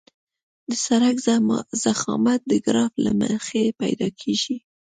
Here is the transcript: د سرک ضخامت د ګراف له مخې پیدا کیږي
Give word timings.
د 0.69 0.71
سرک 0.85 1.17
ضخامت 1.83 2.39
د 2.47 2.53
ګراف 2.65 2.93
له 3.05 3.11
مخې 3.21 3.63
پیدا 3.81 4.07
کیږي 4.21 4.57